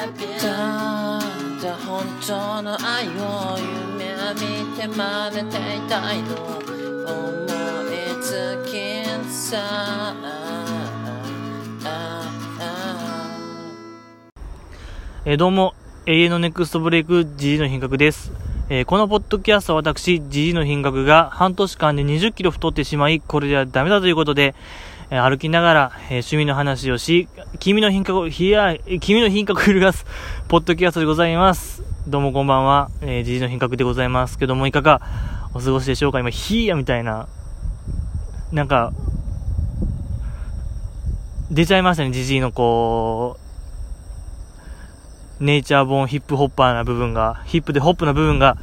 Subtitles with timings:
[0.00, 1.20] ただ
[1.86, 3.58] 本当の愛を
[3.98, 7.44] 夢見て真似ていたいの思
[7.84, 10.14] いつきさ
[15.26, 15.74] えどうも、
[16.06, 18.32] 永遠のネクストブレイク GG の品格です。
[18.70, 24.54] えーこのポッドキャストは私、GG の品格が半年間で20キロ太ってしまい、これではダメだということで、
[25.12, 27.26] え歩きながら、えー趣味の話をし、
[27.58, 30.06] 君の品格を、ひや、君の品格を揺るがす、
[30.46, 31.82] ポッドキャストでございます。
[32.06, 35.00] どうもこんばんは、えー、GG の品格でございますけども、いかが
[35.52, 36.20] お過ごしでしょうか？
[36.20, 37.26] 今、ひやみたいな、
[38.52, 38.92] なんか、
[41.50, 43.36] 出ちゃいましたね、GG のこ
[45.40, 48.56] う、ネイチャーボーンヒップホッパーな部分が、ヒップでホップな部分が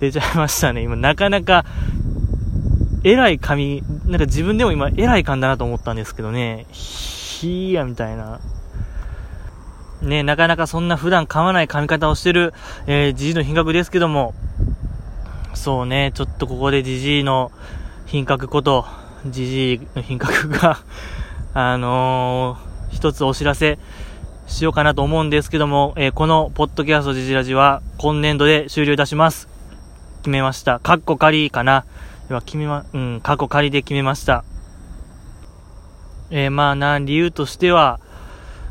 [0.00, 0.80] 出ちゃいましたね。
[0.80, 1.66] 今、なかなか、
[3.04, 8.40] 偉い髪、なんか自分でも今、偉い感だなと思ったんですけどね、ひーや、みたいな。
[10.02, 12.52] ね、なかなかそんな普段噛まない髪型をしてる、
[12.88, 14.34] えー、ジジの品格ですけども、
[15.54, 17.52] そうね、ちょっとここでジジイの
[18.06, 18.84] 品格こと、
[19.26, 20.78] ジジイの品格が、
[21.54, 23.78] あのー、一つお知らせ、
[24.48, 29.46] しようかなと思うんですけども、えーこのポッドキャストジジラジは今年度で終了いたします。
[30.22, 30.80] 決めました。
[30.80, 31.84] カッコ仮かな。
[32.30, 34.44] いや決めま、うん、カッコ仮で決めました。
[36.30, 37.98] えーまあな、理由としては、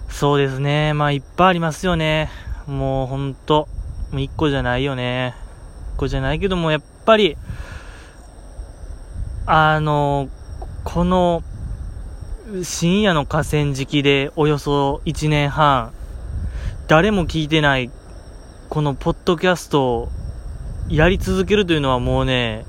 [0.08, 0.94] そうですね。
[0.94, 2.30] まあいっぱいありますよね。
[2.68, 3.68] もうほんと、
[4.12, 5.36] もう一個じゃないよね。
[5.96, 7.36] 一個じゃないけども、やっぱり、
[9.46, 10.30] あの、
[10.86, 11.44] この、
[12.64, 15.92] 深夜の河川敷でおよそ1年半、
[16.88, 17.92] 誰も聞いてない、
[18.70, 20.10] このポッドキャストを
[20.88, 22.64] やり続けるというのはもうね、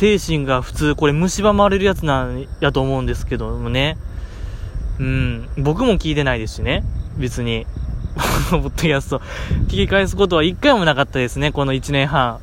[0.00, 3.98] 精神が普通、これ蝕まれるやつなんやと思うんですけどもね。
[4.98, 6.84] うん、僕も聞いてないですしね、
[7.18, 7.66] 別に。
[8.50, 9.20] ポッドキャスト、
[9.66, 12.38] 聞き返すことは一回もなかったですね、この1年半。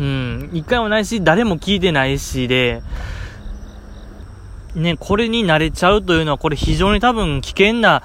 [0.00, 2.82] うん、一回もないし、誰も聞いてないしで、
[4.74, 8.02] ね、これに慣れちゃうというのは、これ非常に多分危険な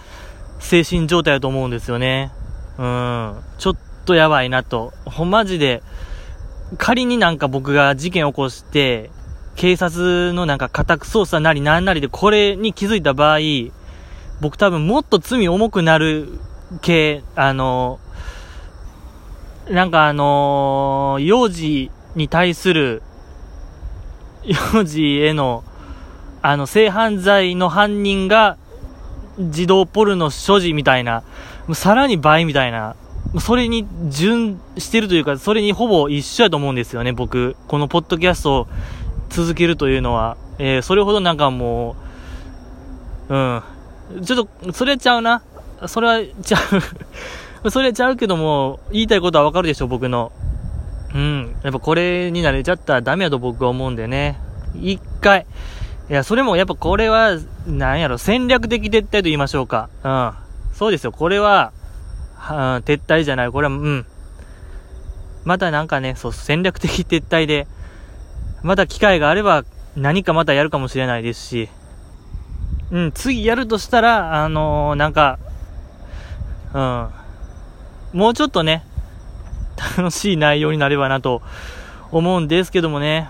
[0.59, 2.31] 精神状態だと思うんですよね。
[2.77, 3.33] うん。
[3.57, 4.93] ちょっとやばいなと。
[5.05, 5.81] ほんまじで、
[6.77, 9.09] 仮になんか僕が事件を起こして、
[9.55, 13.39] 警察のなんか家宅捜査なりなんなりでこれに気づいた場合、
[14.39, 16.39] 僕多分もっと罪重くなる
[16.81, 17.99] 系、あの、
[19.69, 23.03] なんかあの幼児に対する、
[24.73, 25.63] 幼児への、
[26.41, 28.57] あの、性犯罪の犯人が、
[29.39, 31.23] 児童ポルノ所持みたいな、
[31.73, 32.95] さらに倍みたいな、
[33.39, 37.55] それに準してるというか、それにほぼ一緒やと思うんですよね、僕。
[37.67, 38.67] このポッドキャストを
[39.29, 40.37] 続けるというのは。
[40.59, 41.95] えー、それほどなんかも
[43.29, 43.63] う、うん。
[44.25, 45.41] ちょっと、それちゃうな。
[45.87, 46.57] それはちゃ
[47.63, 47.71] う。
[47.71, 50.31] それちゃうけども、言いたいことはわかるでしょ、僕の。
[51.15, 51.55] うん。
[51.63, 54.37] やっぱこれに慣れちゃったらダメやと僕は思うんでね。
[54.75, 55.45] 一回。
[56.09, 59.89] いや、それもやっぱこれは、なんやろ、戦略的撤退と言いましょうか。
[60.03, 60.31] うん。
[60.73, 61.71] そうですよ、これは、
[62.41, 64.05] は撤退じゃない、これは、うん。
[65.43, 67.67] またなんかね、そう、戦略的撤退で、
[68.63, 69.63] また機会があれば、
[69.95, 71.69] 何かまたやるかもしれないですし、
[72.91, 75.39] うん、次やるとしたら、あのーなんか、
[76.73, 78.83] うん、もうちょっとね、
[79.97, 81.41] 楽しい内容になればなと
[82.11, 83.29] 思うんですけどもね。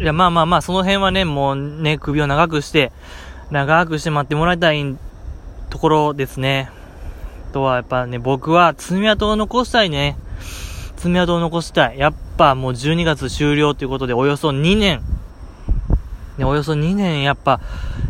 [0.00, 2.92] いや、まあまあまあ、その辺はね、もうね、首を長くして、
[3.50, 4.96] 長くして待ってもらいたい
[5.70, 6.70] ところですね。
[7.52, 10.16] とは、やっぱね、僕は爪痕を残したいね。
[10.96, 11.98] 爪痕を残したい。
[11.98, 15.02] やっぱもう12月終了ということで、およそ2年。
[16.38, 17.60] ね、およそ2年やっぱ、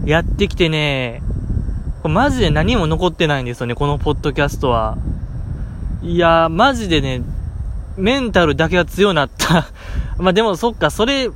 [0.04, 1.22] やってきてね、
[2.02, 4.96] これマジで何も残ってないんですよね、このポッドキャストは。
[6.02, 7.22] いやー、マジでね、
[7.96, 9.66] メンタルだけは強なった。
[10.18, 11.30] まあでもそっか、それ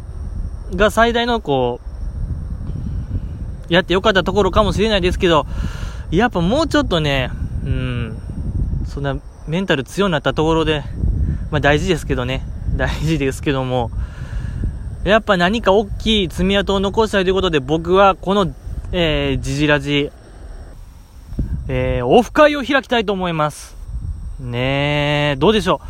[0.75, 1.81] が最大のこ
[3.71, 5.47] う、やってよかったところかもしれないですけど、
[6.11, 7.31] やっぱもうちょっとね、
[7.65, 7.96] うん、
[8.87, 10.83] そんなメンタル強くなったところで、
[11.51, 12.43] まあ大事ですけどね、
[12.77, 13.91] 大事ですけども、
[15.05, 18.53] やっぱ何か大きい爪痕を残したいということで、僕はこの、
[18.93, 20.11] えー、ジジラジ、
[21.69, 23.77] えー、オフ会を開きたいと思います。
[24.41, 25.87] ねえ、どうでしょう。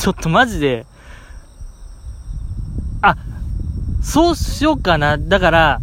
[0.00, 0.86] ちょっとマジで、
[3.02, 3.16] あ、
[4.02, 5.16] そうしようかな。
[5.18, 5.80] だから、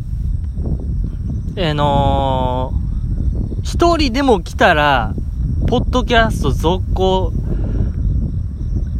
[1.58, 2.87] あのー、
[3.68, 5.14] 一人でも来たら、
[5.68, 7.34] ポッドキャスト続行。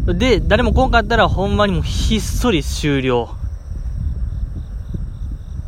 [0.06, 3.30] で、誰も来んかったらほんまにもうひっそり終了。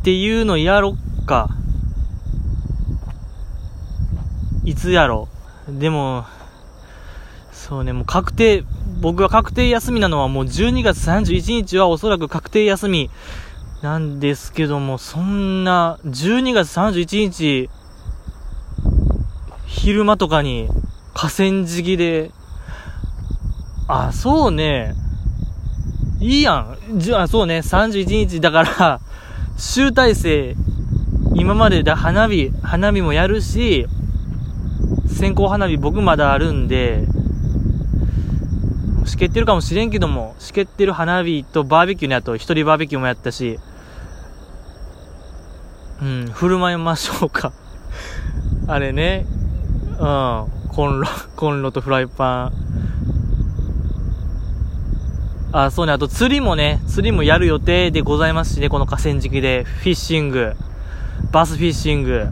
[0.00, 1.48] っていうのやろっか。
[4.66, 5.28] いつやろ。
[5.66, 6.26] でも、
[7.52, 8.64] そうね、もう確定、
[9.00, 13.08] 僕は確定休みなのはもう12月31日はおそらく確定休み
[13.80, 17.70] なんですけども、そんな、12月31日、
[19.80, 20.68] 昼間とかに
[21.14, 22.32] 河川敷で、
[23.88, 24.94] あ、そうね、
[26.20, 26.98] いいやん。
[26.98, 29.00] じゃあ、そうね、31日だから
[29.56, 30.54] 集大成、
[31.34, 33.86] 今までだ、花火、花火もやるし、
[35.06, 37.06] 線香花火僕まだあるんで、
[39.06, 43.58] しけってるかもしれんけども、しけってる花火とバーベキューのやと、一人バーベキューもやったし、
[46.02, 47.54] うん、振る舞いましょうか。
[48.68, 49.24] あれね、
[50.00, 51.06] うん、コンロ、
[51.36, 52.52] コンロとフライパン。
[55.52, 60.54] あ、そうね、あと釣りもね、釣りもやる予定でございますしね、この河川敷で、フィッシング、
[61.32, 62.28] バスフィッシング、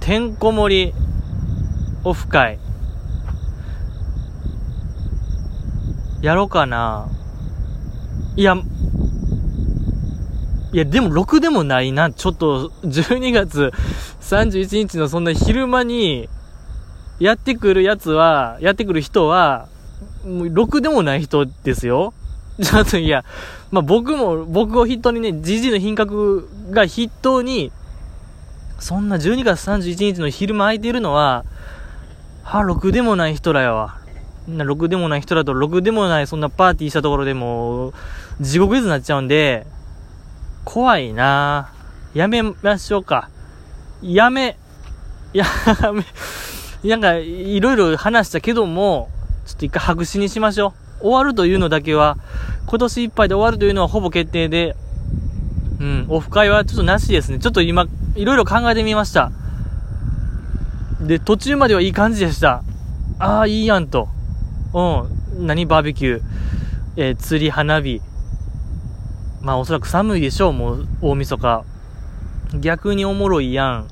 [0.00, 0.94] てんこ盛り、
[2.02, 2.58] オフ会、
[6.22, 7.06] やろうかな。
[8.34, 8.56] いや、
[10.72, 12.10] いや、でも、6でもないな。
[12.10, 13.72] ちょっと、12月
[14.20, 16.28] 31日のそんな昼間に、
[17.20, 19.68] やってくるやつは、やってくる人は、
[20.24, 22.12] もう、6でもない人ですよ。
[22.60, 23.24] ちょっと、いや、
[23.70, 27.70] まあ、僕も、僕を筆頭にね、じじの品格が筆頭に、
[28.78, 31.44] そんな12月31日の昼間空いてるのは、
[32.42, 34.00] は、6でもない人らやわ。
[34.48, 37.92] な、ろくでもない人だと、ろくでもないそんなパーティーしたところでも、
[38.40, 39.66] 地獄絵図になっちゃうんで、
[40.64, 41.72] 怖いな
[42.14, 43.28] やめましょうか。
[44.02, 44.56] やめ、
[45.32, 45.44] や
[45.92, 46.04] め、
[46.84, 49.10] なんか、いろいろ話したけども、
[49.46, 51.02] ちょっと一回白紙にしましょう。
[51.02, 52.16] 終わるというのだけは、
[52.66, 54.76] 今年いっぱいで終わるというのはほぼ決定で、
[55.80, 57.38] うん、オフ会はちょっとなしですね。
[57.38, 59.32] ちょっと今、いろいろ考えてみました。
[61.00, 62.62] で、途中まではいい感じでした。
[63.18, 64.08] ああ、いいやんと。
[64.72, 66.22] うん、何バーベキュー、
[66.96, 68.00] えー、釣り、花火。
[69.42, 71.64] まあおそらく寒いでしょう、もう、大晦日。
[72.54, 73.88] 逆におもろいやん。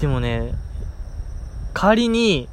[0.00, 0.52] でもね、
[1.74, 2.48] 仮に、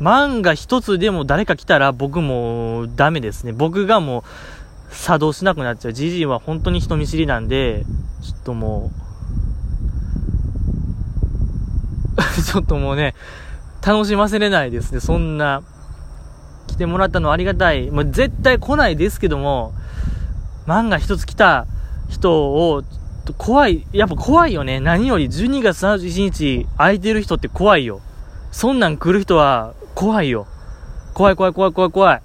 [0.00, 3.52] 漫画一つでも誰か来たら僕もダメですね。
[3.52, 5.92] 僕がもう作動しなくなっちゃう。
[5.92, 7.84] じじいは本当に人見知りなんで、
[8.22, 9.04] ちょっともう
[12.42, 13.14] ちょっともうね、
[13.84, 15.00] 楽しませれないですね。
[15.00, 15.62] そんな、
[16.66, 17.90] 来てもらったのはありがたい。
[17.90, 19.74] もう絶対来ないですけども、
[20.66, 21.66] 漫画一つ来た
[22.08, 22.82] 人を、
[23.38, 24.80] 怖い、やっぱ怖いよね。
[24.80, 28.00] 何より12月31日空いてる人って怖いよ。
[28.54, 30.46] そんなん来る人は怖いよ。
[31.12, 32.22] 怖い怖い怖い怖い怖い。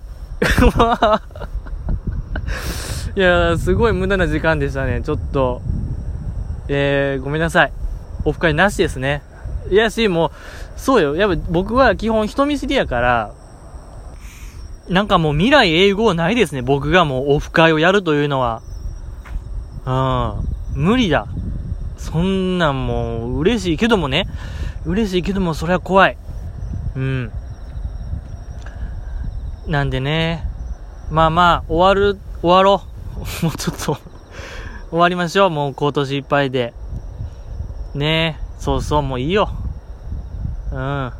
[3.18, 5.02] いやすごい無駄な時間でしたね。
[5.02, 5.64] ちょっと、
[6.68, 7.72] えー、ごめんなさい。
[8.26, 9.24] オフ会なしですね。
[9.72, 10.32] いやし、もう、
[10.78, 11.16] そうよ。
[11.16, 13.32] やっぱ僕は基本人見知りやから、
[14.88, 16.62] なんかもう未来英語ないですね。
[16.62, 18.62] 僕がもうオフ会をやるというのは。
[20.76, 20.84] うん。
[20.84, 21.26] 無理だ。
[21.98, 24.28] そんなんもう嬉しいけどもね。
[24.86, 26.18] 嬉しいけどもそれは怖い。
[26.96, 27.32] うん。
[29.68, 30.44] なんでね。
[31.12, 32.84] まあまあ、終わる、終わろ
[33.16, 33.20] う。
[33.46, 33.98] もうちょっと
[34.90, 35.50] 終わりましょう。
[35.50, 36.74] もう今年いっぱいで。
[37.94, 39.50] ねえそうそう、もういいよ。
[40.72, 41.12] うん。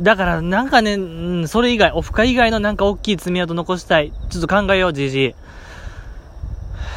[0.00, 0.98] だからなんかね、う
[1.42, 4.12] ん、それ以外、オフ会以外のなんか大きい爪痕残したい。
[4.30, 5.34] ちょっと考えよう、じじい。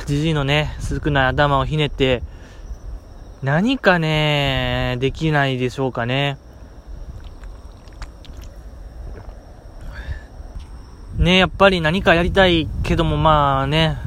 [0.06, 2.24] じじいのね、少ない頭をひねって、
[3.42, 6.38] 何かね、できないでしょうかね。
[11.18, 13.98] ねやっぱり何かやりたいけども、まあね、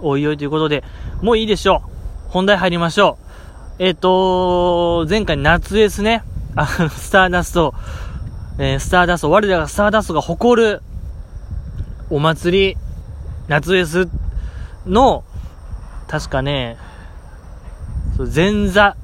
[0.00, 0.84] おいおいということで、
[1.20, 2.30] もういいでしょう。
[2.30, 3.18] 本題入りましょ
[3.78, 3.82] う。
[3.82, 6.22] えっ、ー、と前回夏ですね。
[6.54, 7.74] あの、スターダスト、
[8.58, 10.82] えー、スターダスト、我らがスターダストが誇る、
[12.08, 12.76] お祭り、
[13.48, 14.08] 夏フェス
[14.86, 15.24] の、
[16.08, 16.78] 確かね、
[18.24, 18.96] 前座、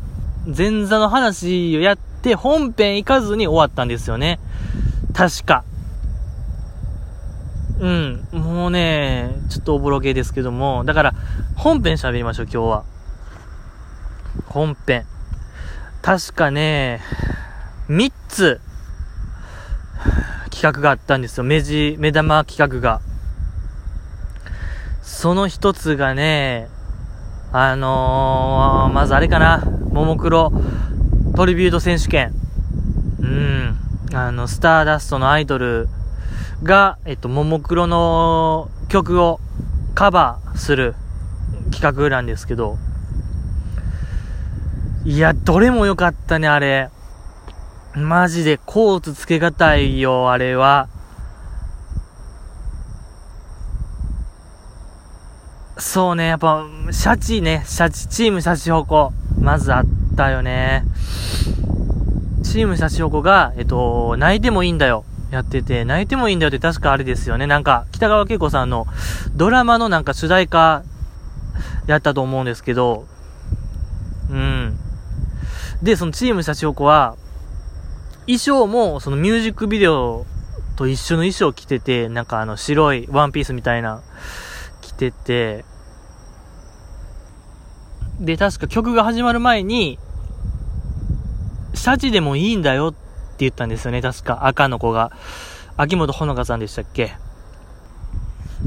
[0.47, 4.41] 前座の話をやって、本編行かずに終わったんですよね。
[5.15, 5.65] 確か。
[7.81, 8.27] うん。
[8.33, 11.15] もうね、ちょっとおぼろげですけども、だから、
[11.57, 12.85] 本編喋りましょう、今日は。
[14.47, 15.05] 本編。
[16.01, 17.01] 確かね、
[17.89, 18.61] 3つ、
[20.51, 21.45] 企画があったんですよ。
[21.45, 23.01] 目地、目玉企画が。
[25.03, 26.69] その一つがね、
[27.55, 30.51] あのー、まずあれかな、ももクロ
[31.37, 32.33] トリビュート選手権。
[33.21, 33.79] うん。
[34.15, 35.89] あの、スターダストのアイドル
[36.63, 39.39] が、えっと、ももクロの曲を
[39.95, 40.95] カバーする
[41.71, 42.79] 企画なんですけど、
[45.05, 46.89] いや、どれも良かったね、あれ。
[47.95, 50.89] マジでコーツつけがたいよ、あれは。
[55.83, 59.13] そうね、やっぱ、シャチね、シャチ、チームシャチホコ。
[59.41, 59.85] まずあっ
[60.17, 60.85] たよね。
[62.45, 65.05] チームシャチホコが、えっと、泣いてもいいんだよ。
[65.33, 67.49] やってて、泣いてもいいんだよって確かあれですよね。
[67.49, 68.87] なんか、北川景子さんの
[69.35, 70.85] ドラマのなんか主題歌
[71.89, 73.09] やったと思うんですけど、
[74.31, 74.79] うん。
[75.83, 77.17] で、そのチームシャチホコは、
[78.27, 80.27] 衣装もそのミュージックビデオ
[80.77, 84.01] と一緒の衣装着てて、なんかあの白いワンピースみたいな
[84.81, 85.65] 着てて、
[88.23, 89.99] で、確か曲が始まる前に、
[91.75, 92.99] シャチでもいいんだよって
[93.39, 95.11] 言ったんですよね、確か赤の子が。
[95.77, 97.15] 秋元ほのかさんでしたっけ？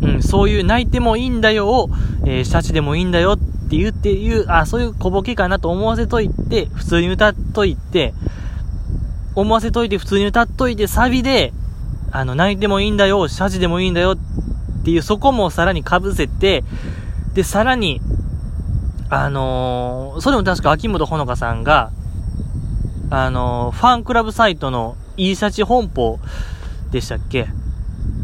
[0.02, 1.90] うん、そういう泣いてもいいんだよを、
[2.26, 3.38] えー、シャチでもいいんだよっ
[3.70, 8.14] て言っていう、あ、そういう小ボケかなと思わせといて、普通に歌っといて、
[9.36, 11.54] 思わせといて普通に歌っといて、サビで、
[12.12, 14.18] あの、泣いてもいいんだよ、シャチでもいいんだよっ
[14.84, 16.64] ていう、そこもさらに被せて、
[17.34, 18.02] で、さらに、
[19.10, 21.92] あのー、それも確か秋元ほのかさんが、
[23.10, 26.20] あのー、ファンクラブサイトのいいシャチ本舗
[26.92, 27.48] でしたっけ？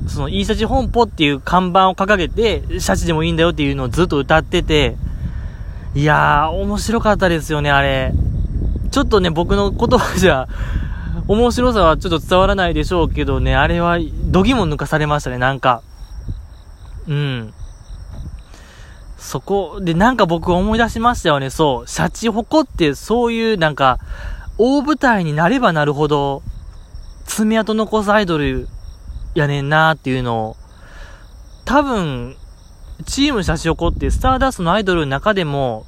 [0.07, 4.97] そのいいシャチ本舗っていう看板を掲げて、シャチでもいいんだよっていうのをずっと歌ってて、
[5.93, 8.11] いやー、面白かったですよね、あれ。
[8.91, 10.47] ちょっとね、僕の言葉じゃ、
[11.27, 15.81] 面白さはちょっと伝わらないでしょうけどね、あれは、どぎも抜かされましたね、なんか。
[17.07, 17.53] うん。
[19.21, 21.87] そこで、なんか僕思い出しましたよね、そう。
[21.87, 23.99] シャチホコってそういうなんか、
[24.57, 26.41] 大舞台になればなるほど、
[27.25, 28.67] 爪痕残すアイドル
[29.35, 30.57] やねんなーっていうのを、
[31.65, 32.35] 多分、
[33.05, 35.85] チームシャチホコってスターダストのアイドルの中でも、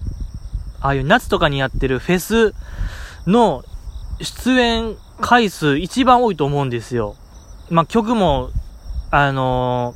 [0.79, 2.53] ああいう夏とかにやってるフェス
[3.25, 3.63] の
[4.21, 7.15] 出演回数一番多いと思うんですよ。
[7.71, 8.51] まあ、曲も、
[9.09, 9.95] あの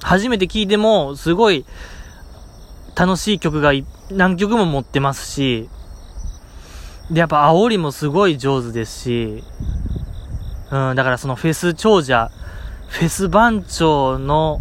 [0.00, 1.66] ー、初めて聴いても、すごい、
[3.00, 3.72] 楽しい曲が
[4.10, 5.70] 何曲も持ってますし、
[7.10, 9.42] で、やっぱ煽りもすごい上手ですし、
[10.70, 12.30] うん、だからそのフェス長者、
[12.88, 14.60] フェス番長の、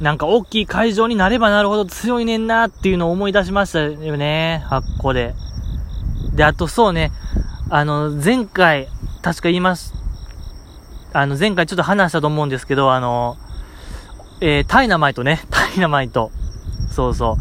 [0.00, 5.36] なんか大きい会場になればなるほど強いねんなっていうのを思い出しましたよね、発行で。
[6.34, 7.12] で、あとそうね、
[7.70, 8.88] あの、前回、
[9.22, 9.94] 確か言います。
[11.12, 13.36] あの、前回ちょっと話したと思うんですけど、あの、
[14.40, 15.42] えー、タイナマイトね。
[15.50, 16.30] タイナマイト。
[16.90, 17.36] そうそ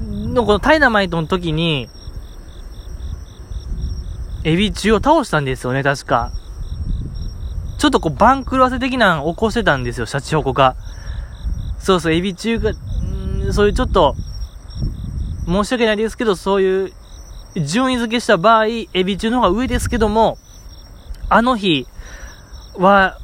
[0.00, 0.28] う。
[0.32, 1.88] の、このタイナマイトの時に、
[4.42, 6.32] エビ中を倒したんですよね、確か。
[7.78, 10.76] ちょっとこう、番狂わせ的なの起こしてたんですよ、シャチホコが。
[11.78, 14.16] そうそう、エビ中が、んそういうちょっと、
[15.46, 16.92] 申し訳ないですけど、そういう
[17.56, 20.38] 順位付けした場合、エビ中の方が上ですけども、
[21.28, 21.86] あの日
[22.76, 23.18] は、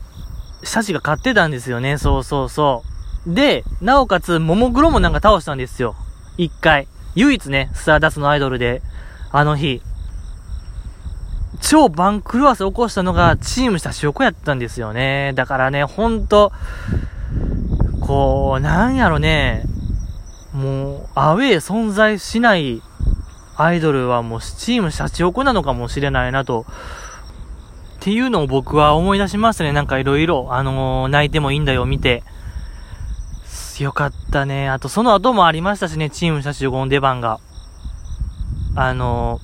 [0.63, 1.99] シャチが勝ってたんですよね。
[1.99, 2.90] そうそうそう。
[3.27, 5.95] で、なおかつ、ももクロもなんか倒したんですよ。
[6.37, 6.89] 一回。
[7.15, 8.83] 唯一ね、スターダスのアイドルで、
[9.33, 9.83] あの日。
[11.61, 15.33] 超番狂わせ起こしたのが、チームした証拠やったんですよね。
[15.35, 16.53] だからね、ほんと、
[18.01, 19.65] こう、なんやろね、
[20.53, 22.83] もう、アウェー存在しない
[23.57, 26.65] アイドルはもうチームシャチホコなのかもしれないなと、
[27.99, 29.73] っていうのを僕は思い出しましたね。
[29.73, 32.23] なんかいろいろ、あのー、泣いてもいいんだよ、見て。
[33.85, 34.69] よかったね。
[34.69, 37.41] あと、その後もありましたしね、チームシャチホコの出番が。
[38.75, 39.41] あの、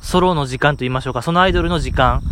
[0.00, 2.22] ソロの時間と言いましょうか、そのアイドルの時間。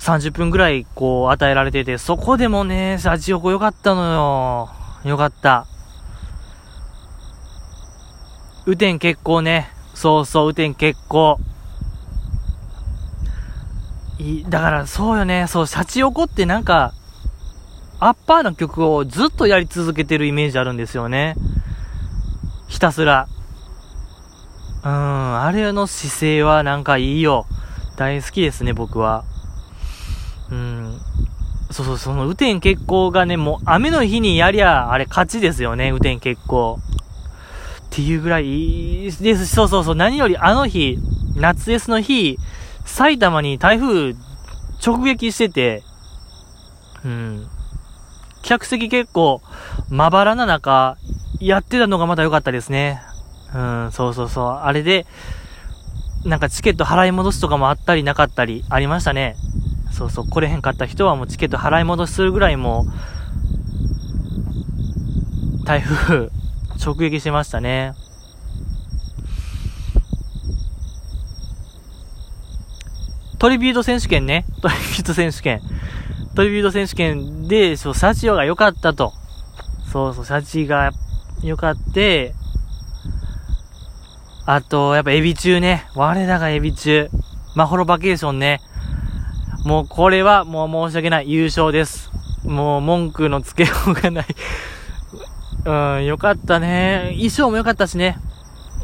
[0.00, 4.70] 30分ぐらい、こう、与えられてて、そこでもね、シャチホコよかったのよ。
[5.04, 5.66] よかった。
[8.66, 9.70] 雨天結構ね。
[9.94, 11.38] そうそう、雨天結構。
[14.18, 15.46] い、だからそうよね。
[15.48, 16.92] そう、シャチ横ってなんか、
[18.04, 21.36] アッパーの曲をずっとやり続けてるイメージあるんですよね。
[22.66, 23.28] ひたすら。
[24.84, 27.46] うん、あれの姿勢はなんかいいよ。
[27.96, 29.22] 大好きですね、僕は。
[30.50, 31.00] うん。
[31.70, 36.80] そうそう、その雨天決行がね、もう雨の日にやりゃ、あれ勝ちですよね、雨天決行。
[37.84, 39.94] っていうぐらいですそうそうそう。
[39.94, 40.98] 何よりあの日、
[41.36, 42.36] 夏 S の日、
[42.84, 44.16] 埼玉に台風
[44.84, 45.84] 直撃してて、
[47.04, 47.48] うん。
[48.42, 49.40] 客席結構
[49.88, 50.96] まばらな中、
[51.40, 53.02] やってたのがまた良かったですね。
[53.54, 54.44] うん、そうそうそう。
[54.46, 55.06] あれで、
[56.24, 59.36] なんかチケット払い戻しとかもあったりなかったりありましたね。
[59.92, 62.86] そうそう、来れへんかった人はもうチケット払い戻しするぐらいも
[65.62, 66.30] う、台風
[66.84, 67.94] 直撃しましたね。
[73.38, 74.44] トリビュート選手権ね。
[74.62, 75.60] トリビュート選手権。
[76.34, 79.12] トリビュート選手権で、そう、シャチオが良かったと。
[79.92, 80.92] そうそう、シャチが
[81.42, 82.34] 良かって、
[84.44, 85.86] あと、やっぱエビ中ね。
[85.94, 87.08] 我らがエビ中。
[87.54, 88.60] マホロバケーションね。
[89.64, 91.30] もうこれはもう申し訳ない。
[91.30, 92.10] 優勝です。
[92.44, 94.26] もう文句のつけようがない
[95.64, 97.12] うん、よかったね。
[97.12, 98.18] 衣装もよかったしね。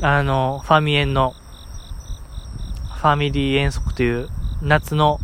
[0.00, 1.34] あの、ファミエンの、
[2.98, 4.28] ファミリー遠足という
[4.62, 5.18] 夏の、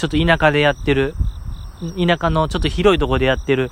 [0.00, 1.14] ちょっと田舎でやってる、
[1.80, 3.70] 田舎のちょっと広いところでやってる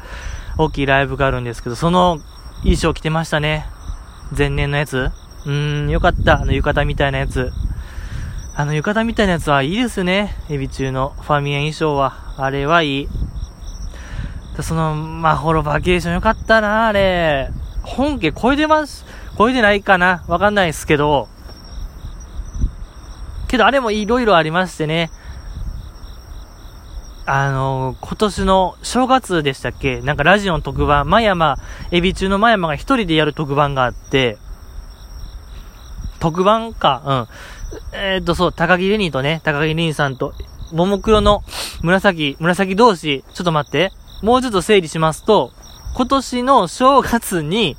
[0.59, 2.21] 大きいライブがあるんですけど、その
[2.59, 3.65] 衣装着てましたね。
[4.37, 6.43] 前年のやつうーん、よかった。
[6.43, 7.51] あの浴衣みたいなやつ。
[8.55, 10.37] あの浴衣みたいなやつはいいですね。
[10.51, 12.19] エビ中のファミエン衣装は。
[12.37, 13.09] あれはいい。
[14.61, 17.49] その、マホロバケーションよかったな、あれ。
[17.85, 19.07] 本家超えてます。
[19.39, 21.29] 超えてないかなわかんないですけど。
[23.47, 25.11] けどあれもいろいろありましてね。
[27.31, 30.01] あの、今年の正月でしたっけ？
[30.01, 31.59] なんかラジオの特番、真山、
[31.91, 34.39] エビ中の真山が一人でやる特番があって、
[36.21, 37.29] 特番か、
[37.93, 37.99] うん。
[37.99, 40.33] えー、っと、そう、高木レニーとね、高木レニーさんと、
[40.73, 41.43] ももクロの
[41.83, 43.93] 紫、紫同士、ちょっと待って、
[44.23, 45.53] もうちょっと整理しますと、
[45.97, 47.77] 今年の正月に、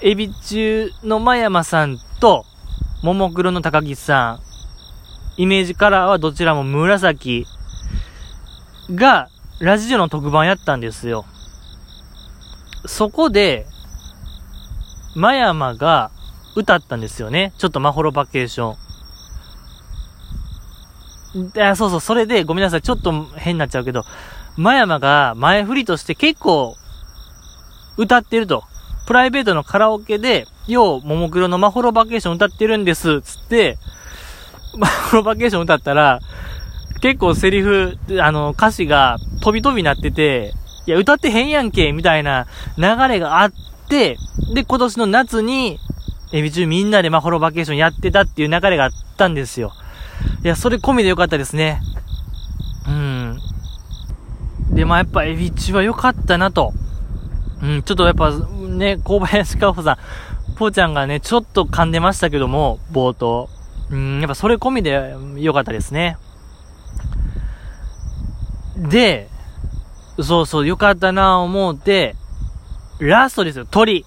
[0.00, 2.44] エビ中の真山さんと、
[3.04, 4.40] ももクロの高木さ
[5.38, 7.46] ん、イメージカラーはどちらも紫、
[8.90, 9.28] が、
[9.60, 11.24] ラジオの特番やったんですよ。
[12.86, 13.66] そこで、
[15.14, 16.10] 真山が
[16.56, 17.52] 歌ったんですよね。
[17.58, 18.76] ちょっとマホロバケーション。
[21.62, 24.04] あ、そうそう、それで、ごめんなさい、ちょっと変になっちゃうけど、
[24.56, 26.76] 真山が前振りとして結構、
[27.96, 28.64] 歌ってると。
[29.06, 33.78] プライベートのカラオケで、よう、ももクロのマホロバケーション歌ってるんです、つって、
[34.76, 36.20] マホロバケーション歌ったら、
[37.02, 40.54] 結構セリフ、あの、歌詞が飛び飛びなってて、
[40.86, 42.46] いや、歌ってへんやんけ、みたいな
[42.78, 43.52] 流れがあっ
[43.88, 44.16] て、
[44.54, 45.80] で、今年の夏に、
[46.32, 49.72] エビ中みんなでマホロバケーションやってたっていう流れがあったんですよ。
[50.44, 51.80] いや、それ込みでよかったですね。
[52.86, 53.40] うん。
[54.70, 56.72] で、まあやっぱエビ中は良かったなと。
[57.62, 59.96] うん、ちょっとやっぱね、小林かほさん、
[60.54, 63.48] ぽーちゃんがね、ちょっと噛んでましたけども、冒頭。
[63.90, 66.16] うん、やっぱそれ込みで良かったですね。
[68.82, 69.28] で、
[70.20, 72.16] そうそう、よかったなぁ思うて、
[72.98, 74.04] ラストですよ、鳥。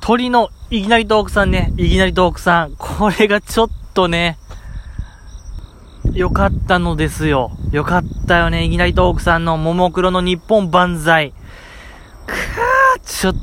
[0.00, 2.76] 鳥のいきなりトークさんね、いきなりトークさん。
[2.76, 4.38] これがちょっとね、
[6.12, 7.50] よかったのですよ。
[7.72, 11.32] よかったよね、いきなりトークさんのももクロの日本万歳。
[12.26, 13.34] くー、ちょっ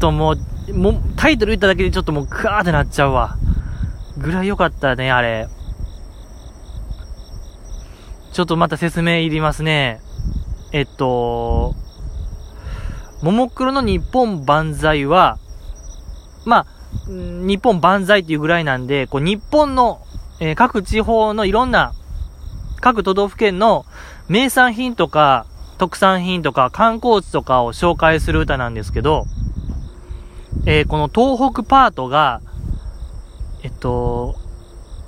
[0.00, 0.32] とも
[0.68, 3.36] う、も、タイトル言っただけでちょっともうクーってなっちゃうわ。
[4.16, 5.48] ぐらいよかったね、あれ。
[8.32, 10.00] ちょっとまた説明いりますね。
[10.72, 11.74] えっと、
[13.20, 15.38] ももクロの日本万歳は、
[16.46, 16.66] まあ、
[17.06, 20.00] 日本万歳っていうぐらいなんで、こう日本の、
[20.40, 21.92] えー、各地方のいろんな、
[22.80, 23.84] 各都道府県の
[24.28, 25.44] 名産品とか、
[25.76, 29.26] 特産品とか観光地とかを紹介する歌なんですけど、
[30.64, 32.40] えー、この東北パートが、
[33.62, 34.36] えっと、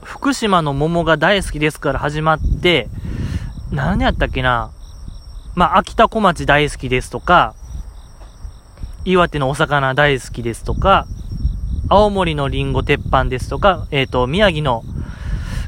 [0.04, 2.88] 福島の桃が大好きですから始まって、
[3.72, 4.70] 何やったっけな。
[5.54, 7.54] まあ、秋田小町大好きですとか、
[9.04, 11.06] 岩手のお魚大好きですとか、
[11.88, 14.84] 青森のりんご鉄板ですとか、えっ、ー、と、宮城の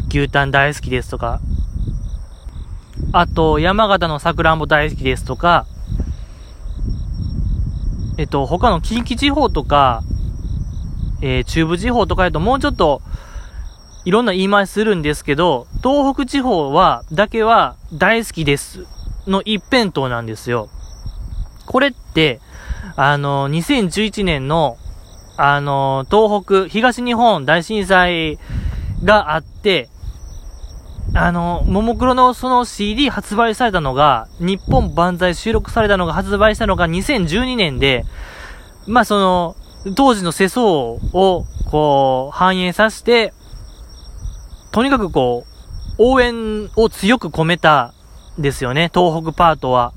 [0.09, 1.41] 牛タン大好きですとか、
[3.13, 5.67] あと、山形のさくらんぼ大好きですとか、
[8.19, 10.03] えっ、ー、と、他の近畿地方とか、
[11.23, 13.03] えー、中部地方とかやともうちょっと、
[14.07, 18.87] いろんな言い回しするんですけど、東北地方は、だけは大好きです
[19.27, 20.69] の一辺倒なんですよ。
[21.67, 22.41] これって、
[22.95, 24.79] あの、2011年の、
[25.37, 28.39] あの、東北、東日本大震災
[29.03, 29.89] があって、
[31.13, 38.05] あの、ももクロのその CD 発売されたのが、日本万歳収録されたのが発売したのが2012年で、
[38.87, 39.57] まあその、
[39.97, 41.01] 当時の世相を、
[41.73, 43.33] こう、反映させて、
[44.77, 47.95] とにかくこう、応援を強く込めた
[48.39, 49.95] ですよね、東北パートは。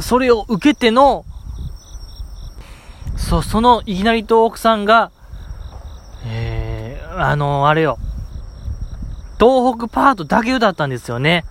[0.00, 1.24] それを受けての、
[3.16, 5.10] そ、そのいきなり東北さんが、
[6.26, 7.96] えー、あのあれよ、
[9.40, 11.46] 東北パートだけ歌ったんですよね。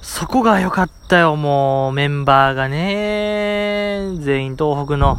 [0.00, 5.18] そこが良かったよ、もう、メンバーがね、全員東北の。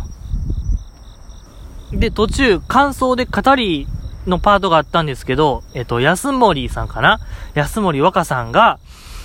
[1.92, 3.90] で、途中、感想で語り
[4.28, 7.20] のパートがあったんですけど、えっと、安森さんかな？
[7.54, 8.80] 安森若さんが、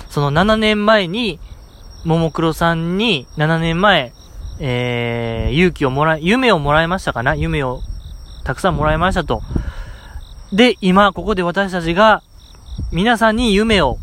[0.08, 1.38] その7年前に、
[2.04, 4.12] ももクロさんに7年前、
[4.58, 7.34] えー、勇気をもらい、夢をもらいましたかな？
[7.34, 7.80] 夢を
[8.44, 9.42] たくさんもらいましたと。
[10.52, 12.22] で、今、ここで私たちが、
[12.92, 13.98] 皆さんに夢を、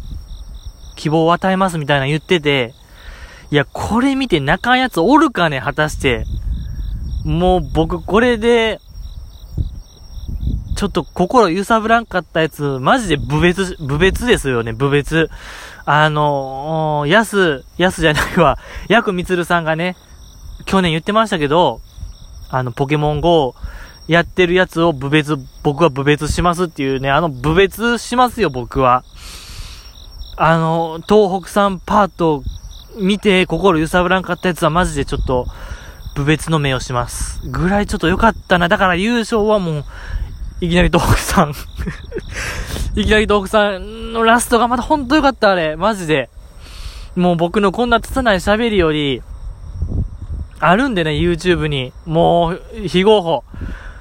[0.96, 2.74] 希望を与えますみたいな言ってて、
[3.52, 5.62] いや、これ見て泣かんやつおるかね？
[5.62, 6.26] 果たして。
[7.26, 8.80] もう僕これで、
[10.78, 15.32] ちょっと心揺さぶらんかったやつ、マジで部別、部別ですよね、部別。
[15.86, 19.98] あの、やす、やすじゃないわ、 ヤクミツルさんがね、
[20.66, 21.82] 去年言ってましたけど、
[22.52, 23.56] あの、ポケモン GO
[24.08, 29.04] やってるやつを部別、僕は部別しますっていうね、あの部別しますよ、僕は。
[30.36, 32.44] あの、東北産パート
[33.00, 35.48] 見て心揺さぶらんかったやつはマジでちょっと、
[36.14, 37.42] 部別の目をします。
[37.48, 38.70] ぐらいちょっと良かったな。
[38.70, 39.86] だから優勝はもう、
[40.60, 41.54] いきなり東北さん
[43.00, 45.76] いきなり東北さんのラストがまたほんと良かった、あれ。
[45.76, 46.30] マジで。
[47.16, 49.22] もう僕のこんな拙い喋りより、
[50.60, 51.94] あるんでね、YouTube に。
[52.06, 53.44] もう、非合法。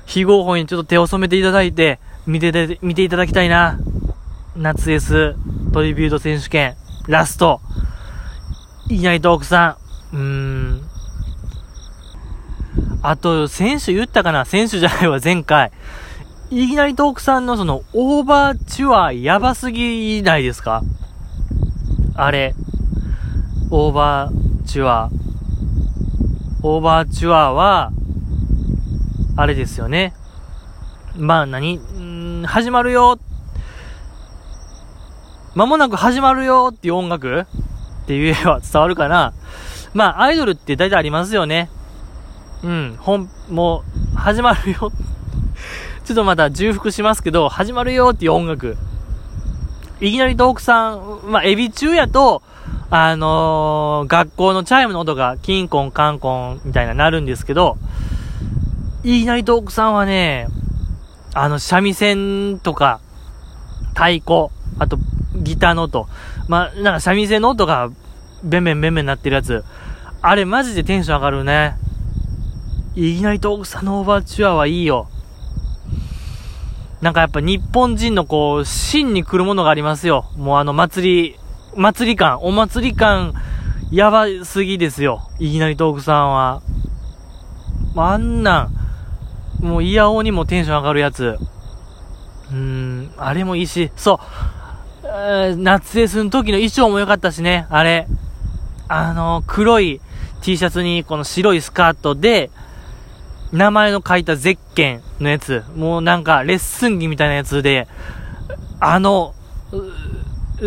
[0.07, 3.79] 非合法にちょっと手を染めていただいて、見てて、見ていただきたいな。
[4.57, 5.35] 夏 S
[5.75, 6.75] トリビュート選手権、
[7.07, 7.61] ラスト。
[8.89, 9.77] いきなり東北さ
[10.13, 10.17] ん。
[10.17, 10.83] うーん。
[13.03, 14.47] あと、先週言ったかな？
[14.47, 15.71] 先週じゃないわ、前回。
[16.51, 20.83] いきなり東北さんのその、オーバーチュアやばすぎないですか？
[22.15, 22.55] あれ。
[23.71, 25.11] オーバーチュア。
[26.63, 27.91] オーバーチュアは、
[29.37, 30.15] あれですよね。
[31.17, 33.19] まあ何、ん始まるよ。
[35.57, 37.41] 間もなく始まるよっていう音楽？
[37.41, 37.45] っ
[38.07, 39.33] て言えば伝わるかな？
[39.95, 41.71] まあ、アイドルって大体ありますよね。
[42.63, 43.83] うん、本、も
[44.15, 44.93] う、始まるよ。
[46.07, 48.77] ちょっとまた重複しますけど、始まるよっていう音楽。
[50.01, 52.43] いきなり東北さん、まあ、エビ中やと、
[52.91, 57.77] あのー、学校のチャイムの音がキンコンカンコンみたいななるんですけど、
[59.03, 60.47] いきなり東北さんはね、
[61.35, 63.01] あの、三味線とか、
[63.95, 64.99] 太鼓、あと、
[65.35, 66.07] ギターの音。
[66.47, 67.91] まあ、なんか三味線の音が、
[68.45, 69.65] ベンベンベンベンなってるやつ。
[70.23, 71.77] あれマジでテンション上がるね。
[72.95, 75.09] いきなり東北さんのオーバーチュアはいいよ。
[77.07, 80.29] なんかやっぱ日本人のこう、芯に来るものがありますよ。
[80.37, 81.39] もうあの祭り、
[81.77, 83.33] 祭り感、お祭り感、
[83.93, 85.31] やばすぎですよ。
[85.39, 86.63] いきなり東北さんは。
[87.95, 88.69] あんな
[89.61, 91.39] ん、もうイヤホンにもテンション上がるやつ。
[92.51, 94.19] うん、あれもいいし、そ
[95.05, 98.09] う、夏フェスの時の衣装も良かったしね、あれ。
[98.89, 100.01] あの、黒い
[100.43, 102.51] T シャツにこの白いスカートで、
[103.57, 107.89] 名前の書いたゼッケンのやつ、もうなんかレッスン着みたいなやつで、
[108.81, 109.35] あの、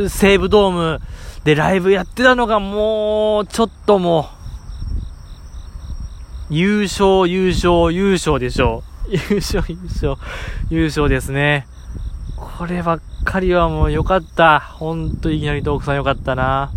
[0.09, 0.99] 西武ドーム
[1.43, 4.29] でライブやってたのがもう、ちょっとも
[6.49, 9.11] う、優勝、優勝、優勝でしょう。
[9.13, 10.15] 優勝、優勝、
[10.69, 11.67] 優勝ですね。
[12.35, 14.59] こればっかりはもう良かった。
[14.59, 16.71] ほんといきなりトークさん良かったな。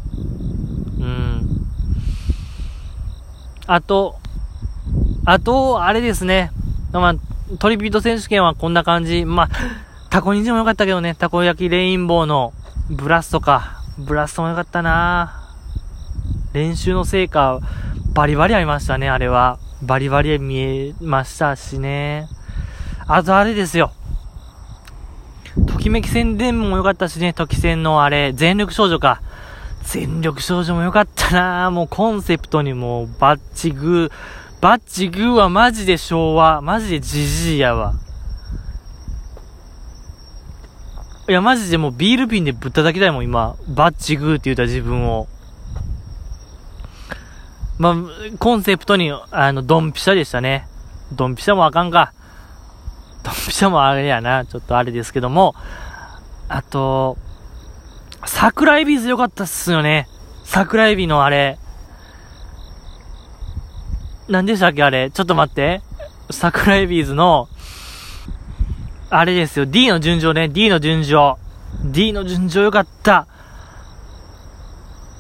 [1.01, 1.67] うん。
[3.67, 4.17] あと、
[5.25, 6.51] あと、あれですね。
[6.93, 7.15] まあ、
[7.59, 9.25] トリビュート選手権はこんな感じ。
[9.25, 9.49] まあ、
[10.11, 12.53] タコニジも良かったけどね、たこ焼きレインボーの
[12.91, 13.83] ブラストか。
[13.99, 15.43] ブラストも良かったな
[16.53, 17.61] 練習の成果、
[18.15, 19.59] バリバリありましたね、あれは。
[19.83, 22.27] バリバリ見えましたしね。
[23.07, 23.93] あとあれですよ。
[25.67, 29.23] ときめき宣伝も良かったしね、とき戦のあれ、全力少女か。
[29.85, 36.61] 全力少女も良かったなもうコンセプトにもバッチグー、バッチグーはマジで昭和。
[36.61, 37.95] マジでジジイやわ。
[41.29, 43.57] いや、マジでもうビール瓶でぶったたきたいもん、今。
[43.67, 45.27] バッチグーって言った自分を。
[47.81, 47.95] まあ、
[48.39, 50.69] コンセプトに、あの、ドンピシャでしたね。
[51.11, 52.13] ドンピシャもあかんか。
[53.25, 54.47] ドンピシャもあれやな。
[54.47, 55.57] ちょっとあれですけども。
[56.49, 57.19] あと、
[58.27, 60.07] 桜エビズ良かったっすよね。
[60.45, 61.59] 桜エビのあれ。
[64.29, 65.11] 何でしたっけあれ？
[65.11, 65.83] ちょっと待って。
[66.31, 67.49] 桜エビーズの、
[69.11, 69.67] あれですよ。
[69.67, 70.49] D の順序ね。
[70.49, 71.19] D の順序。
[71.85, 73.27] D の順序よかった。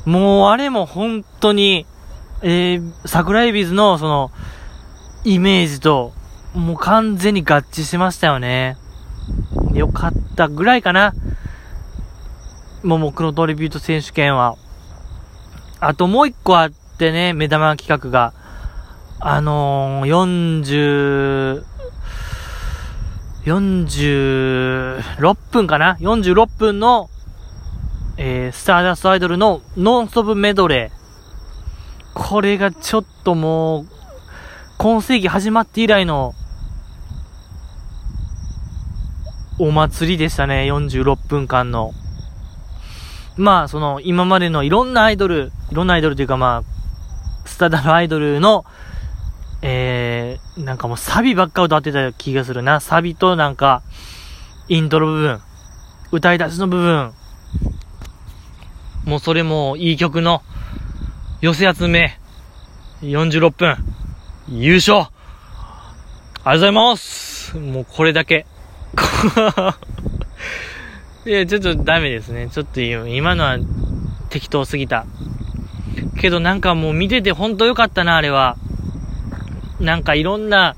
[0.04, 1.86] もうあれも本当に、
[2.42, 4.30] えー、桜エビーズの、その、
[5.24, 6.12] イメージと、
[6.54, 8.76] もう完全に合致しましたよね。
[9.74, 11.12] よかったぐらいかな。
[12.82, 14.56] ももクロトリビュート選手権は。
[15.80, 18.32] あともう一個あってね、目玉企画が。
[19.24, 21.64] あのー、40、
[23.44, 27.08] 46分かな ?46 分の、
[28.16, 31.02] えー、スターダストアイドルのノンストップメドレー。
[32.14, 33.86] これがちょっともう、
[34.78, 36.34] 今世紀始まって以来の、
[39.60, 41.92] お祭りでしたね、46分間の。
[43.36, 48.64] まあ、その、今までのいろんなアイドル、いろんなアイドルというかまあ、スタダのアイドルの、
[49.62, 52.80] えー、なんかもうサビばっか歌ってた気がするな。
[52.80, 53.82] サビとなんか、
[54.68, 55.40] イントロ部分、
[56.10, 57.12] 歌い出しの部分、
[59.04, 60.42] もうそれもいい曲の
[61.40, 62.18] 寄せ集め、
[63.02, 63.76] 46分、
[64.48, 65.10] 優勝あ
[66.44, 68.46] りがとうございますもうこれだけ。
[71.24, 72.48] いや、ちょっとダメですね。
[72.48, 73.58] ちょっと今のは
[74.28, 75.06] 適当すぎた。
[76.20, 78.56] けどなんかもう見ててほんと良かったな、あれは。
[79.82, 80.76] なんかいろんな、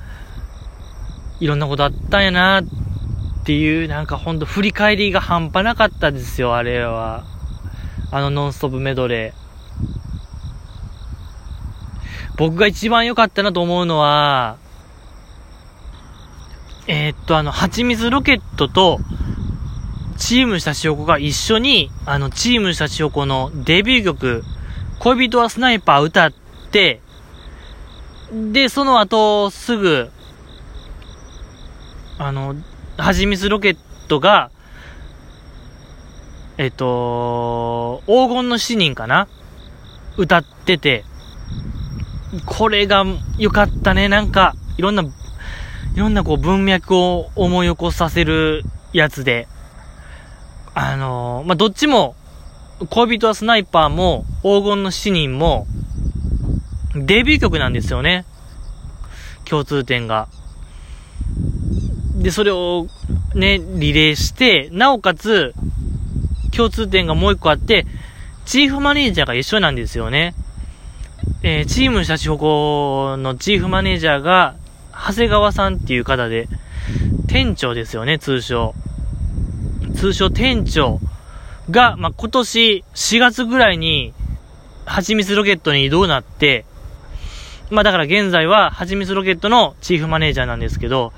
[1.38, 2.64] いろんなことあったんやなっ
[3.44, 7.24] ていう、なんかほんと振り返りが半端なかったですよ、あれは。
[8.10, 9.44] あのノンストップメドレー。
[12.36, 14.56] 僕が一番良かったなと思うのは、
[16.86, 18.98] えー、っと、あの、蜂蜜ロケットと、
[20.16, 24.44] チームしたしおこが一緒に、あの、チームしたしおこのデビュー曲、
[24.98, 26.32] 恋人はスナイパー歌っ
[26.70, 27.00] て、
[28.32, 30.10] で、その後、すぐ、
[32.18, 32.54] あの、
[32.96, 33.76] はじみつロケッ
[34.08, 34.50] トが、
[36.56, 39.26] えっと、黄金の死人かな？
[40.16, 41.04] 歌ってて、
[42.46, 43.04] これが
[43.38, 44.08] 良かったね。
[44.08, 45.06] なんか、いろんな、い
[45.96, 49.48] ろんなこう文脈を思い起こさせるやつで、
[50.74, 52.14] あの、まあ、どっちも、
[52.90, 55.66] 恋人はスナイパーも、黄金の死人も、
[56.94, 58.24] デビュー曲なんですよね。
[59.44, 60.28] 共通点が。
[62.16, 62.86] で、それを
[63.34, 65.54] ね、リレーして、なおかつ、
[66.52, 67.86] 共通点がもう一個あって、
[68.44, 70.34] チーフマネージャーが一緒なんですよね。
[71.42, 74.54] えー、チームシャチホコのチーフマネージャーが、
[74.92, 76.48] 長谷川さんっていう方で、
[77.26, 78.74] 店長ですよね、通称。
[79.96, 81.00] 通称店長
[81.70, 84.14] が、まあ、今年4月ぐらいに、
[84.86, 86.64] はちみつロケットに移動なって、
[87.70, 91.12] まあだから現在は、はちみつロケットのチーフマネージャーなんですけど、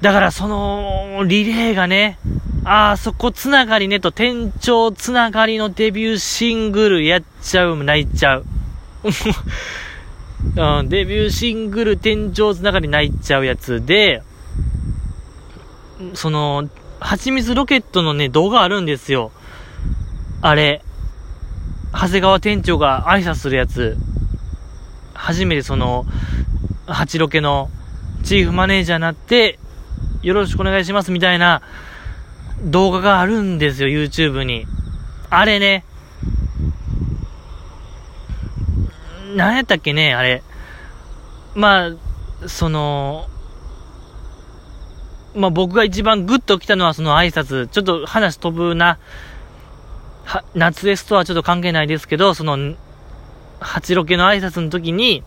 [0.00, 2.18] だからその、リレーがね、
[2.64, 8.44] ああ、そこつながりねと、店長つながりのデビューシングルやっちゃう、泣いちゃう。
[10.56, 14.22] うん、デビューシングル店長つながり泣いちゃうやつで、
[16.14, 16.68] その、
[17.00, 19.32] 蜂蜜ロケットのね、動画あるんですよ。
[20.40, 20.82] あれ、
[21.92, 23.96] 長谷川店長が挨拶するやつ。
[25.22, 26.04] 初めてその、
[26.86, 27.70] 八ロケの
[28.24, 29.60] チーフマネージャーになって、
[30.20, 31.62] よろしくお願いしますみたいな
[32.64, 34.66] 動画があるんですよ、YouTube に。
[35.30, 35.84] あれね。
[39.36, 40.42] 何やったっけね、あれ。
[41.54, 43.28] まあ、その、
[45.36, 47.68] まあ僕が一番グッと来たのはその挨拶。
[47.68, 48.98] ちょっと話飛ぶな。
[50.24, 52.74] は、夏エスとはちょっと関係ないですけど、その、
[53.62, 55.22] 八ロケの挨拶の時に、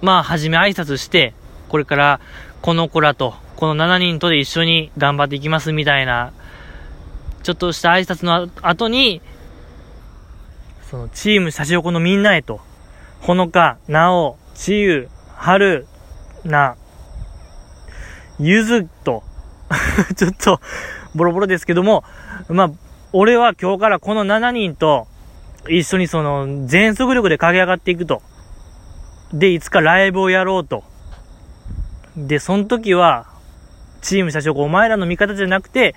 [0.00, 1.32] まあ、はじめ挨拶して、
[1.68, 2.20] これから、
[2.60, 6.32] この子らと、この7人とで一緒に頑張っていきますみたいな、
[7.42, 9.20] ちょっとした挨拶の後に、
[10.90, 12.60] その、チームシャチホコのみんなへと、
[13.20, 15.86] ほのか、なお、ちゆ、はる、
[16.44, 16.76] な、
[18.38, 19.22] ゆずと、
[20.16, 20.60] ちょっと、
[21.14, 22.04] ボロボロですけども、
[22.48, 22.70] まあ、
[23.14, 25.06] 俺は今日からこの7人と、
[25.68, 28.22] 一緒にその、全速力で駆け上がっていくと。
[29.34, 30.82] で、いつかライブをやろうと。
[32.16, 33.26] で、その時は、
[34.00, 35.94] チーム社長、お前らの味方じゃなくて、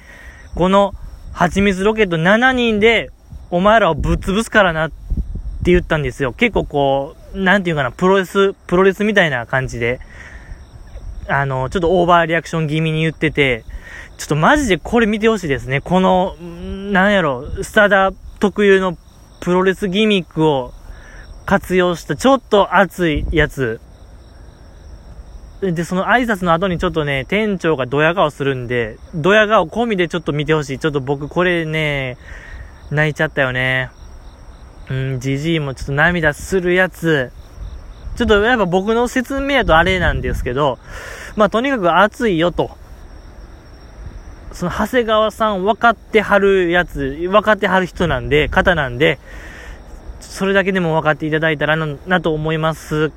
[0.56, 0.94] この、
[1.32, 3.12] 蜂蜜ロケット7人で、
[3.50, 6.34] お前らをぶっ潰すからなって言ったんですよ。
[6.34, 10.00] 結構こう、なんていうかな、プロレス、プロレスみたいな感じで。
[11.28, 13.64] あの、ちょっとオーバーリアクション気味に言ってて、
[14.18, 15.82] ちょっとマジでこれ見てほしいですね。
[15.82, 16.36] この、
[16.92, 18.98] なんやろ、スタダ特有の
[19.42, 20.74] プロレスギミックを
[21.46, 23.80] 活用したちょっと熱いやつ。
[25.62, 30.80] で、その挨拶の後にちょっとね、店長がドヤ顔するんで、ドヤ顔込みでちょっと見てほしい。
[30.80, 32.18] ちょっと僕これね、
[32.92, 33.90] 泣いちゃったよね。
[34.90, 37.32] うん、じじいもちょっと涙するやつ。
[38.16, 40.78] ちょっとやっぱ僕の説明やとあれなんですけど、
[41.36, 42.72] まあとにかく暑いよと。
[44.56, 49.20] その長谷川さん分かってはるやつ、分かってはる人なんで、方なんで、
[50.22, 53.12] それだけでも分かっていただいたらな、なと思います。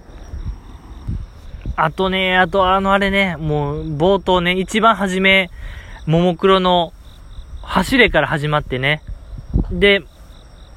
[1.77, 5.49] あとね、あとあのあれね、もう冒頭ね、一番初め、
[6.07, 6.93] ももクロの
[7.63, 9.01] 走れから始まってね。
[9.71, 10.03] で、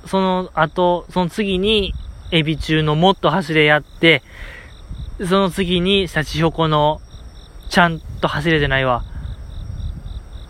[0.05, 1.95] その後、その次に、
[2.29, 4.21] エビ中のもっと走れやって、
[5.17, 7.01] その次に、シャチホコの、
[7.69, 9.03] ちゃんと走れてないわ。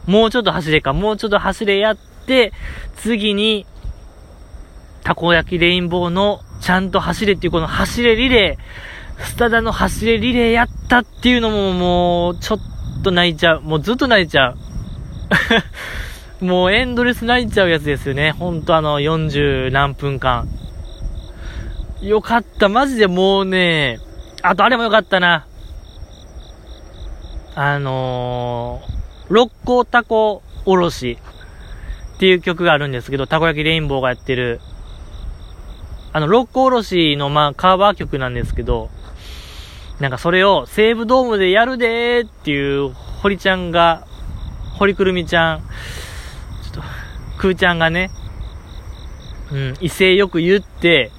[0.06, 2.54] もうちょっと走れか、もうちょっと走れやって、
[2.96, 3.66] 次に、
[5.04, 12.60] たこ焼きレインボーの、ちゃんと走れっていうこの走れリレー、スタダの走れリレーやったっていうのももう、ちょっ
[13.04, 13.62] と泣いちゃう。
[13.62, 14.58] もうずっと泣いちゃう。
[16.46, 18.32] もうエンドレス泣いちゃうやつですよね。
[18.32, 20.48] ほんとあの、40何分間。
[22.02, 22.68] よかった。
[22.68, 24.00] マジでもうね、
[24.42, 25.46] あとあれもよかったな。
[27.54, 29.01] あのー、
[29.32, 31.18] 六甲タコおろし
[32.16, 34.60] っていう曲があるんですけど、たこ焼きレインボーがやってる、
[36.12, 38.90] あの、六甲おろしの、まあ、カーバー曲なんですけど、
[40.02, 42.90] なんかそれを西武ドームでやるでーっていう、
[43.22, 44.06] 堀ちゃんが、
[44.78, 46.84] 堀くるみちゃん、ちょっ
[47.36, 48.12] と、くーちゃんがね、
[49.52, 51.12] うん、威勢よく言って、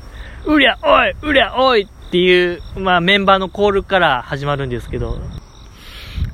[0.45, 5.19] うりゃおいうりゃおいっていう、まあメンバーのコールから始まるんですけど、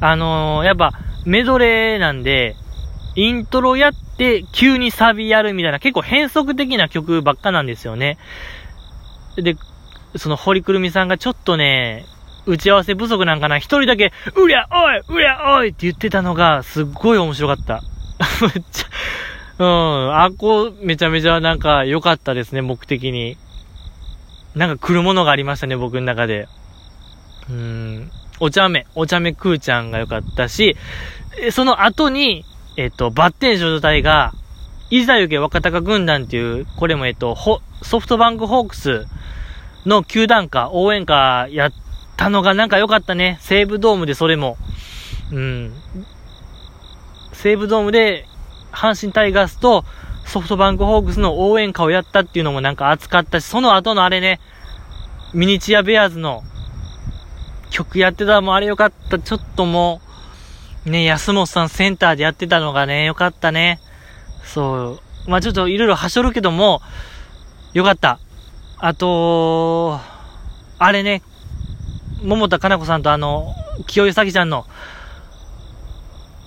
[0.00, 0.92] あのー、やっぱ
[1.28, 2.56] メドレーなんで、
[3.14, 8.16] イントロやって急にサビやるみたいな結構変則的な曲ばっかなんですよね。
[9.36, 9.56] で、
[10.16, 12.06] その堀くるみさんがちょっとね、
[12.46, 17.82] 打ち合わせ不足なんかな、一人だけ、うりゃおいうりゃおいって言ってたのが、すっごい面白かった。
[18.40, 23.36] めっちゃ、うん、あこめちゃめちゃなんか良かったですね、僕的に。
[24.54, 26.48] なんか来るものがありましたね、僕の中で。
[27.50, 28.10] うん、
[28.40, 30.76] お茶目、お茶目くーちゃんが良かったし、
[31.52, 32.44] その後に、
[32.76, 34.32] えっと、バッテン少女隊が、
[34.90, 37.36] いざ行け若鷹軍団っていう、これもえっと、
[37.82, 39.06] ソフトバンクホークス
[39.84, 41.72] の球団歌、応援歌やっ
[42.16, 43.38] たのがなんか良かったね。
[43.40, 44.56] 西武ドームでそれも。
[45.32, 45.72] うん。
[47.32, 48.26] 西武ドームで、
[48.72, 49.84] 阪神タイガースと、
[50.24, 54.40] ソフトバンクホークスの応援歌をやったっていうのもなんか熱かったし、その後のあれね、
[55.32, 56.42] ミニチュアベアーズの
[57.70, 59.18] 曲やってたのもあれよかった。
[59.18, 60.07] ちょっともう、
[60.90, 63.80] ね、安本さんセンターでやってたのがね、よかったね。
[64.44, 65.30] そう。
[65.30, 66.80] まあちょっといろいろはしょるけども、
[67.74, 68.18] よかった。
[68.78, 70.00] あと、
[70.78, 71.22] あれね、
[72.22, 73.54] 桃田かな子さんとあの、
[73.86, 74.66] 清江咲ちゃんの、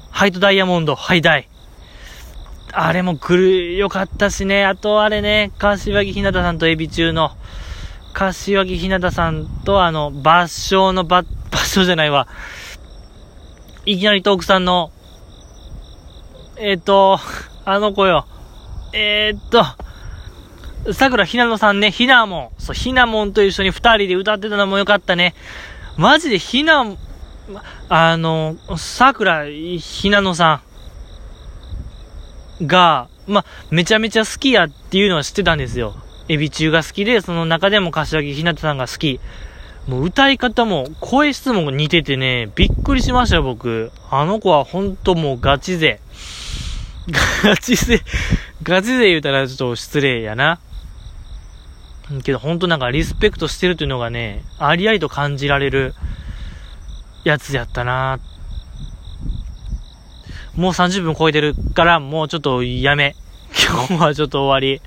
[0.10, 1.48] ハイトダイヤモンド、ハイダイ。
[2.74, 4.66] あれも来る、よかったしね。
[4.66, 7.32] あとあれね、柏木ひなたさんとエビ中の、
[8.14, 12.28] 柏木ひなたさんとあの、抜笑の抜、抜笑じゃないわ。
[13.86, 14.92] いきなりトークさんの、
[16.58, 17.20] えっ、ー、と、
[17.66, 18.28] あの子よ。
[18.94, 19.64] えっ、と、
[20.94, 22.62] 桜ひなのさんね、ひなもん。
[22.62, 25.34] そう、ひなもんと一緒に二人で歌ってたのもよかったね。
[25.98, 26.86] マジでひな、
[27.90, 30.62] あの、桜ひなのさ
[32.62, 32.68] ん。
[32.68, 35.96] が、ま、めちゃめちゃ好きやっていうのは知ってたんですよ。
[36.30, 39.20] エビ中が好きで、その中でも柏木ひなたさんが好き。
[39.88, 43.92] もう歌い方も、声質も似ててね、びっくりしましたよ、僕。
[44.10, 46.00] あの子はほんともうガチ勢。
[47.44, 48.02] ガチ勢、
[48.64, 50.60] ガチ勢言うたらちょっと失礼やな。
[52.24, 55.96] けどほんとなんかリスペクトしてるというのがね、ありありと感じられる
[57.24, 58.20] やつやったな
[60.56, 63.16] もう30分超えてるから、もうちょっとやめ。
[63.68, 64.82] 今日はちょっと終わり。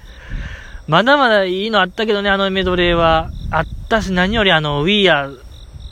[0.87, 3.31] まだまだいいのあったけどね、あのメドレーは。
[3.51, 5.39] あったし、何よりあの、We are,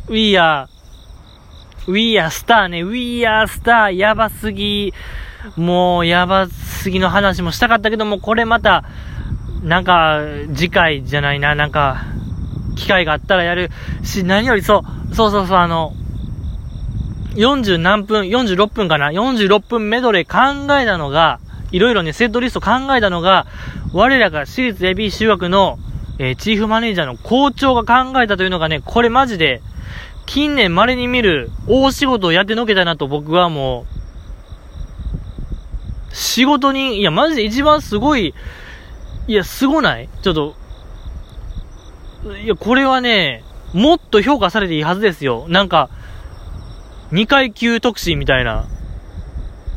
[0.09, 0.67] We are,
[1.87, 4.93] We are Star ね、We are Star やばすぎ。
[5.57, 8.85] もうやばすぎの話もしたかったけども、これまた、
[9.63, 10.21] なんか、
[10.55, 12.05] 次回じゃないな、なんか、
[12.77, 13.71] 機会があったらやる
[14.03, 15.95] し、何よりそう、そうそうそう、あの、
[17.35, 21.41] 40何分、46分かな ?46 分メドレー考えたのが、
[21.71, 23.47] いろいろね、セットリスト考えたのが、
[23.93, 25.79] 我らが私立エビ修学の、
[26.19, 29.61] えー、チーフマネージャーの校長が考えたというのがね、これマジで、
[30.25, 33.87] 近年稀に見る大仕事をやってのけたなと僕はも
[36.11, 38.35] う、仕事に、いや、マジで一番すごい、
[39.27, 40.09] いや、すごない？
[40.23, 40.55] ちょっと、
[42.43, 45.47] いや、これはね、もっと評価されていいはずですよ。
[45.49, 45.91] なんか、
[47.13, 48.65] 2階級特進みたいな。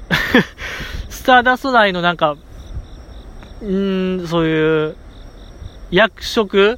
[1.10, 2.36] スターダスト内のなんか、
[3.64, 4.96] ん、そういう、
[5.92, 6.78] 役職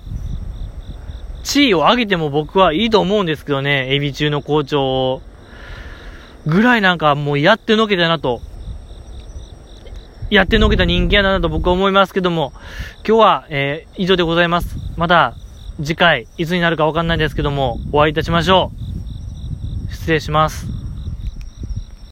[1.44, 5.22] 地位を上げても僕はいいと思うんですけどね、エビ中の校長を。
[6.46, 8.42] ぐらいなんかもうやってのけたなと。
[10.30, 12.52] やってのけた人間やなと僕は思いますけども、
[13.08, 14.76] 今日は、えー、以上でございます。
[14.98, 15.36] また、
[15.78, 18.72] 次回、いつになるかわかんないですけども、お会いいたしましょ
[19.90, 19.94] う。
[19.94, 20.77] 失礼します。